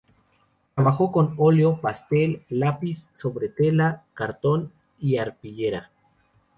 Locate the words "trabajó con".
0.73-1.35